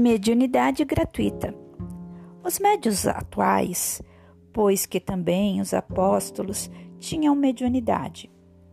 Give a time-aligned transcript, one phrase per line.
[0.00, 1.52] Mediunidade gratuita.
[2.44, 4.00] Os médios atuais,
[4.52, 6.70] pois que também os apóstolos
[7.00, 8.30] tinham mediunidade,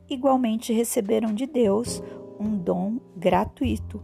[0.08, 2.00] igualmente receberam de Deus
[2.40, 4.00] um dom gratuito,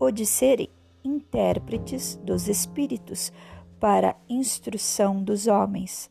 [0.00, 0.68] o de serem
[1.04, 3.32] intérpretes dos espíritos
[3.78, 6.10] para instrução dos homens,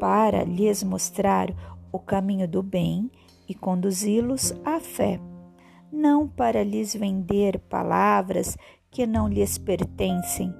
[0.00, 1.48] para lhes mostrar
[1.92, 3.08] o caminho do bem
[3.48, 5.20] e conduzi-los à fé,
[5.92, 8.58] não para lhes vender palavras
[8.90, 10.54] que não lhes pertencem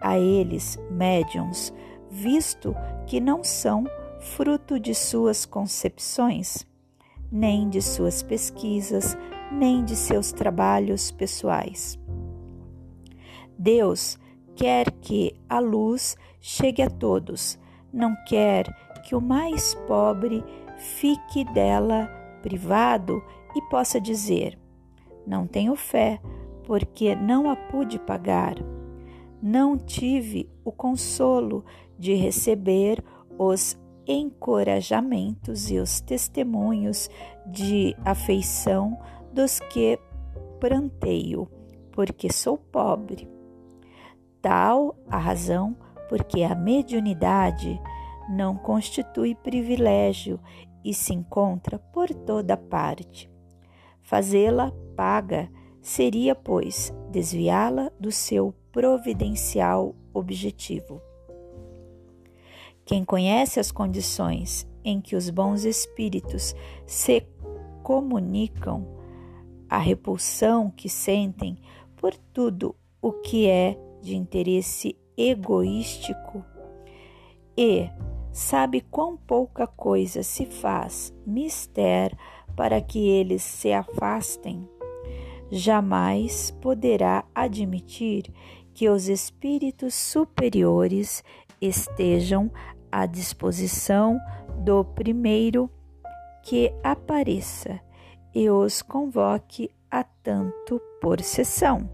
[0.00, 1.72] a eles, médiums,
[2.10, 2.74] visto
[3.06, 3.84] que não são
[4.20, 6.66] fruto de suas concepções,
[7.30, 9.16] nem de suas pesquisas,
[9.50, 11.98] nem de seus trabalhos pessoais.
[13.58, 14.18] Deus
[14.54, 17.58] quer que a luz chegue a todos,
[17.92, 18.66] não quer
[19.04, 20.44] que o mais pobre
[20.76, 22.06] fique dela
[22.42, 23.22] privado
[23.54, 24.58] e possa dizer:
[25.26, 26.20] Não tenho fé,
[26.64, 28.54] porque não a pude pagar.
[29.42, 31.64] Não tive o consolo
[31.98, 33.02] de receber
[33.38, 37.08] os encorajamentos e os testemunhos
[37.46, 38.98] de afeição
[39.32, 39.98] dos que
[40.60, 41.48] pranteio,
[41.92, 43.28] porque sou pobre.
[44.40, 45.76] Tal a razão
[46.08, 47.80] porque a mediunidade
[48.28, 50.38] não constitui privilégio
[50.84, 53.30] e se encontra por toda parte.
[54.02, 55.50] Fazê-la paga
[55.84, 61.00] seria, pois, desviá-la do seu providencial objetivo.
[62.86, 67.26] Quem conhece as condições em que os bons espíritos se
[67.82, 68.86] comunicam,
[69.68, 71.58] a repulsão que sentem
[71.96, 76.44] por tudo o que é de interesse egoístico
[77.56, 77.90] e
[78.32, 82.16] sabe quão pouca coisa se faz mister
[82.56, 84.68] para que eles se afastem
[85.54, 88.24] jamais poderá admitir
[88.74, 91.22] que os espíritos superiores
[91.60, 92.50] estejam
[92.90, 94.18] à disposição
[94.64, 95.70] do primeiro
[96.42, 97.80] que apareça
[98.34, 101.88] e os convoque a tanto por sessão.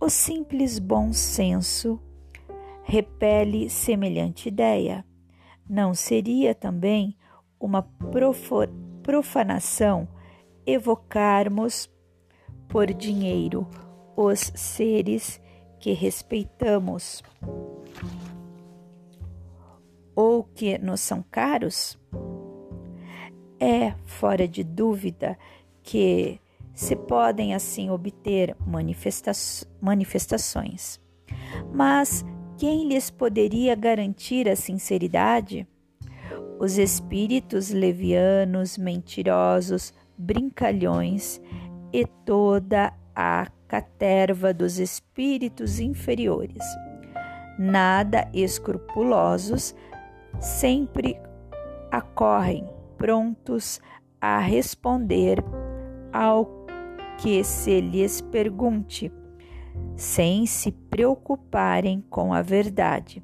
[0.00, 2.00] O simples bom senso
[2.84, 5.04] repele semelhante ideia.
[5.68, 7.16] Não seria também
[7.58, 7.82] uma
[9.02, 10.08] profanação
[10.64, 11.91] evocarmos
[12.72, 13.68] por dinheiro
[14.16, 15.38] os seres
[15.78, 17.22] que respeitamos
[20.16, 21.98] ou que nos são caros?
[23.60, 25.38] É fora de dúvida
[25.82, 26.40] que
[26.74, 29.32] se podem assim obter manifesta
[29.78, 30.98] manifestações.
[31.74, 32.24] Mas
[32.56, 35.66] quem lhes poderia garantir a sinceridade?
[36.58, 41.40] Os espíritos levianos, mentirosos, brincalhões
[41.92, 46.62] e toda a caterva dos espíritos inferiores.
[47.58, 49.74] Nada escrupulosos,
[50.40, 51.20] sempre
[51.90, 52.66] acorrem
[52.96, 53.80] prontos
[54.20, 55.38] a responder
[56.12, 56.62] ao
[57.18, 59.12] que se lhes pergunte,
[59.96, 63.22] sem se preocuparem com a verdade.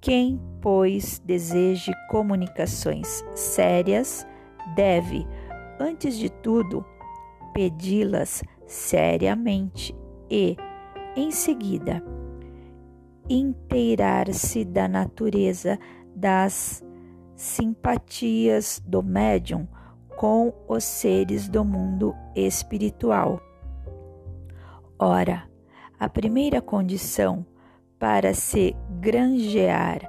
[0.00, 4.26] Quem, pois, deseje comunicações sérias,
[4.74, 5.26] deve,
[5.80, 6.84] antes de tudo,
[7.56, 9.96] pedi-las seriamente
[10.30, 10.58] e,
[11.16, 12.04] em seguida,
[13.30, 15.78] inteirar-se da natureza
[16.14, 16.84] das
[17.34, 19.66] simpatias do médium
[20.18, 23.40] com os seres do mundo espiritual.
[24.98, 25.44] Ora,
[25.98, 27.46] a primeira condição
[27.98, 30.00] para se granjear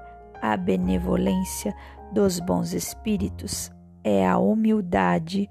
[0.41, 1.74] a benevolência
[2.12, 3.72] dos bons espíritos
[4.03, 5.50] é a humildade,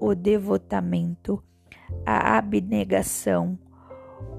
[0.00, 1.42] o devotamento,
[2.04, 3.58] a abnegação,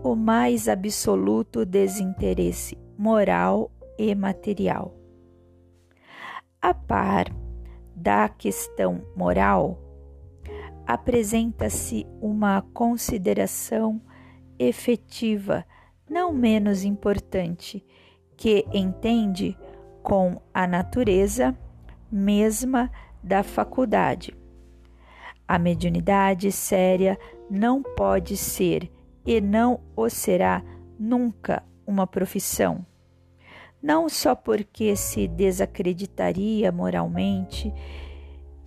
[0.03, 4.95] o mais absoluto desinteresse moral e material.
[6.61, 7.27] A par
[7.95, 9.77] da questão moral,
[10.87, 14.01] apresenta-se uma consideração
[14.57, 15.65] efetiva,
[16.09, 17.85] não menos importante,
[18.35, 19.57] que entende
[20.01, 21.55] com a natureza
[22.11, 22.89] mesma
[23.21, 24.38] da faculdade.
[25.49, 27.17] A mediunidade séria
[27.49, 28.87] não pode ser
[29.25, 30.63] e não o será
[30.99, 32.85] nunca uma profissão.
[33.81, 37.73] Não só porque se desacreditaria moralmente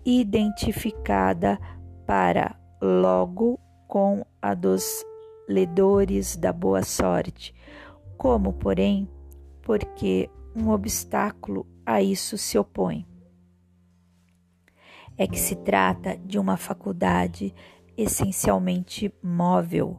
[0.04, 1.56] identificada
[2.04, 5.04] para logo com a dos
[5.48, 7.54] ledores da boa sorte,
[8.18, 9.08] como, porém,
[9.62, 13.06] porque um obstáculo a isso se opõe
[15.22, 17.54] é que se trata de uma faculdade
[17.96, 19.96] essencialmente móvel,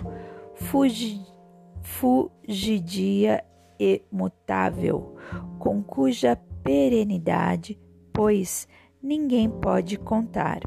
[1.81, 3.41] fugidia
[3.79, 5.15] e mutável,
[5.59, 7.79] com cuja perenidade,
[8.11, 8.67] pois,
[9.01, 10.59] ninguém pode contar.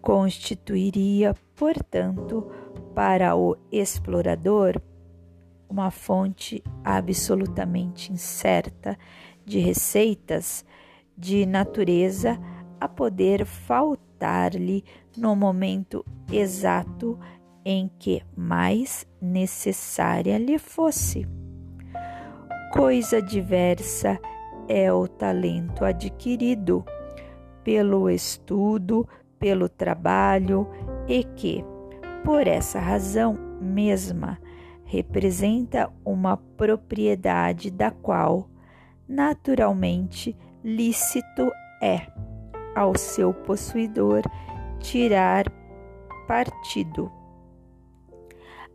[0.00, 2.50] Constituiria, portanto,
[2.94, 4.80] para o explorador
[5.68, 8.98] uma fonte absolutamente incerta
[9.44, 10.64] de receitas
[11.14, 12.40] de natureza
[12.80, 14.84] a poder faltar-lhe
[15.16, 17.18] no momento exato
[17.64, 21.26] em que mais necessária lhe fosse.
[22.72, 24.18] Coisa diversa
[24.68, 26.84] é o talento adquirido
[27.64, 29.08] pelo estudo,
[29.38, 30.68] pelo trabalho
[31.06, 31.64] e que,
[32.24, 34.38] por essa razão mesma,
[34.84, 38.48] representa uma propriedade da qual,
[39.06, 41.50] naturalmente, lícito
[41.82, 42.06] é
[42.74, 44.22] ao seu possuidor
[44.80, 45.44] tirar
[46.26, 47.10] partido.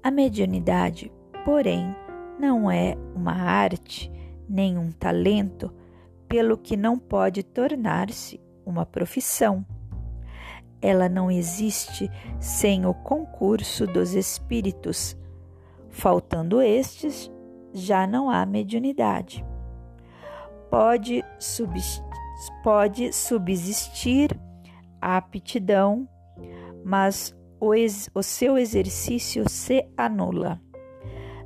[0.01, 1.11] A mediunidade,
[1.45, 1.95] porém,
[2.39, 4.11] não é uma arte
[4.49, 5.73] nem um talento,
[6.27, 9.65] pelo que não pode tornar-se uma profissão.
[10.81, 12.09] Ela não existe
[12.39, 15.15] sem o concurso dos espíritos
[15.93, 17.31] Faltando estes,
[17.71, 19.45] já não há mediunidade.
[20.71, 21.23] Pode,
[22.63, 24.29] pode subsistir
[25.01, 26.07] a aptidão,
[26.83, 30.61] mas o, ex o seu exercício se anula.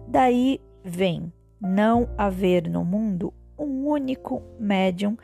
[0.08, 5.18] Daí vem não haver no mundo um único médium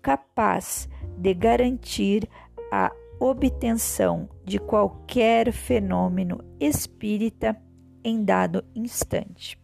[0.00, 0.88] capaz
[1.18, 2.28] de garantir
[2.72, 7.56] a obtenção de qualquer fenômeno espírita
[8.02, 9.60] em dado instante.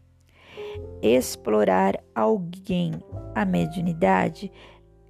[1.00, 2.92] Explorar alguém
[3.34, 4.52] a mediunidade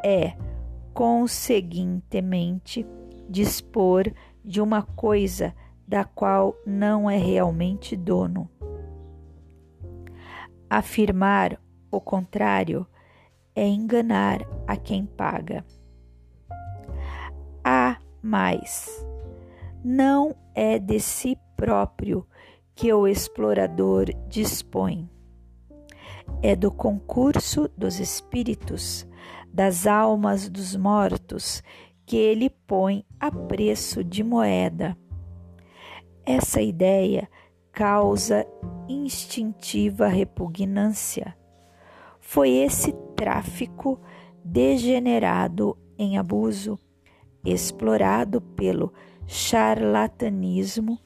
[0.02, 0.36] é,
[0.92, 2.86] conseguintemente,
[3.28, 4.12] dispor
[4.44, 5.54] de uma coisa
[5.86, 8.50] da qual não é realmente dono.
[10.68, 11.60] Afirmar
[11.90, 12.86] o contrário
[13.54, 15.64] é enganar a quem paga.
[17.64, 19.04] Há mais,
[19.84, 22.26] não é de si próprio
[22.74, 25.08] que o explorador dispõe.
[26.42, 29.06] É do concurso dos espíritos,
[29.56, 31.62] das almas dos mortos,
[32.04, 34.94] que ele põe a preço de moeda.
[36.26, 37.26] Essa ideia
[37.72, 38.46] causa
[38.86, 41.34] instintiva repugnância.
[42.20, 43.98] Foi esse tráfico
[44.44, 46.78] degenerado em abuso,
[47.42, 48.92] explorado pelo
[49.26, 51.00] charlatanismo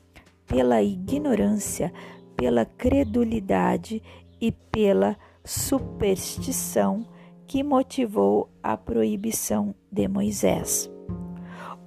[0.51, 1.93] pela ignorância,
[2.37, 4.03] pela credulidade
[4.41, 7.07] e pela superstição
[7.51, 10.89] que motivou a proibição de Moisés.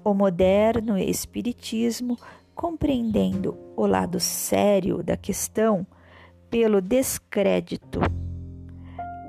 [0.04, 2.18] O moderno Espiritismo,
[2.54, 5.88] compreendendo o lado sério da questão,
[6.50, 8.02] pelo descrédito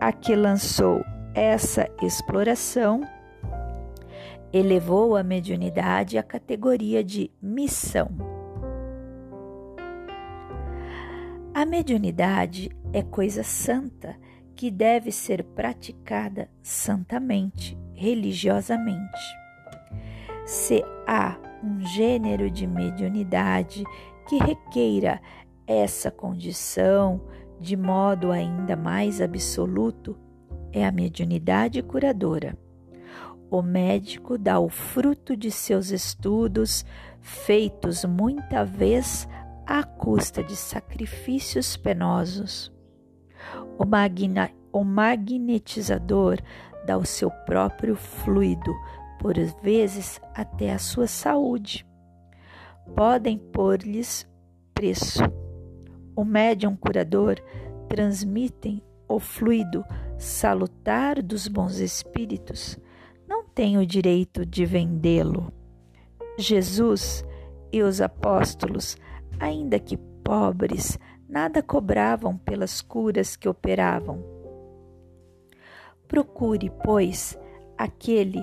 [0.01, 1.05] a que lançou
[1.37, 3.03] essa exploração,
[4.53, 8.09] elevou a mediunidade à categoria de missão
[11.57, 14.17] A mediunidade é coisa santa
[14.55, 19.21] que deve ser praticada santamente, religiosamente.
[20.47, 23.85] Se há um gênero de mediunidade
[24.29, 25.21] que requeira
[25.67, 27.21] essa condição
[27.61, 30.19] de modo ainda mais absoluto,
[30.73, 32.59] é a mediunidade curadora.
[33.51, 36.85] O médico dá o fruto de seus estudos,
[37.21, 39.29] feitos muita vez
[39.67, 42.74] à custa de sacrifícios penosos.
[43.79, 46.39] O, magna, o magnetizador
[46.87, 48.75] dá o seu próprio fluido,
[49.19, 51.87] por vezes até a sua saúde.
[52.95, 54.29] Podem pôr-lhes
[54.75, 55.23] preço.
[56.15, 57.37] O médium curador
[57.89, 59.85] transmitem o fluido
[60.19, 62.79] salutar dos bons espíritos,
[63.27, 65.53] não tem o direito de vendê-lo.
[66.39, 67.25] Jesus
[67.73, 68.97] e os apóstolos
[69.39, 70.99] ainda que pobres,
[71.35, 74.23] nada cobravam pelas curas que operavam.
[76.07, 77.37] Procure, pois,
[77.77, 78.41] aquele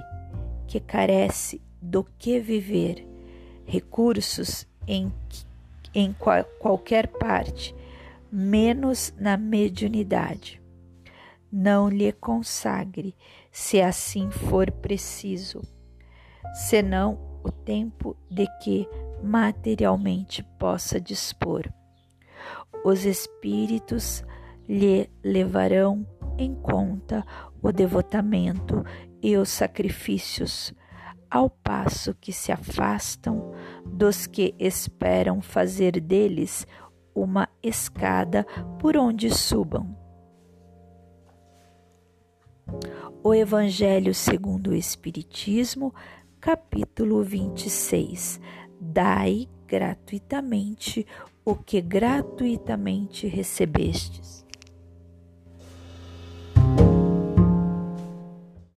[0.67, 3.07] que carece do que viver,
[3.65, 5.09] recursos em,
[5.95, 7.73] em qual, qualquer parte,
[8.29, 10.61] menos na mediunidade.
[11.49, 13.15] Não lhe consagre,
[13.53, 15.61] se assim for preciso,
[16.67, 18.85] senão o tempo de que
[19.23, 21.71] materialmente possa dispor.
[22.83, 24.23] Os espíritos
[24.67, 26.05] lhe levarão
[26.37, 27.23] em conta
[27.61, 28.83] o devotamento
[29.21, 30.73] e os sacrifícios,
[31.29, 33.53] ao passo que se afastam
[33.85, 36.65] dos que esperam fazer deles
[37.13, 38.45] uma escada
[38.79, 39.95] por onde subam.
[43.23, 45.93] O Evangelho segundo o Espiritismo,
[46.39, 48.41] capítulo 26.
[48.79, 51.05] Dai gratuitamente
[51.43, 54.40] o que gratuitamente recebestes.